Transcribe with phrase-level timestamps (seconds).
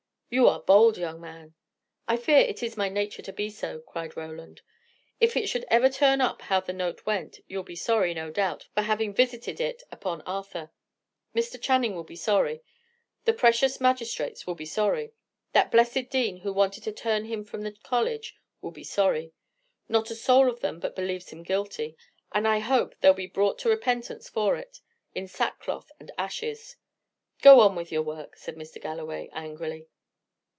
[0.33, 1.55] "You are bold, young man."
[2.07, 4.61] "I fear it is my nature to be so," cried Roland.
[5.19, 8.69] "If it should ever turn up how the note went, you'll be sorry, no doubt,
[8.73, 10.71] for having visited it upon Arthur.
[11.35, 11.61] Mr.
[11.61, 12.61] Channing will be sorry;
[13.25, 15.11] the precious magistrates will be sorry;
[15.51, 19.33] that blessed dean, who wanted to turn him from the college, will be sorry.
[19.89, 21.97] Not a soul of them but believes him guilty;
[22.31, 24.79] and I hope they'll be brought to repentance for it,
[25.13, 26.77] in sackcloth and ashes."
[27.41, 28.81] "Go on with your work," said Mr.
[28.81, 29.87] Galloway, angrily.